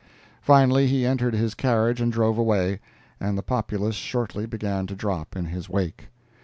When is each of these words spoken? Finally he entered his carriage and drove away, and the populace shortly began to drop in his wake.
Finally 0.41 0.87
he 0.87 1.05
entered 1.05 1.35
his 1.35 1.53
carriage 1.53 2.01
and 2.01 2.11
drove 2.11 2.35
away, 2.39 2.79
and 3.19 3.37
the 3.37 3.43
populace 3.43 3.93
shortly 3.93 4.47
began 4.47 4.87
to 4.87 4.95
drop 4.95 5.35
in 5.35 5.45
his 5.45 5.69
wake. 5.69 6.07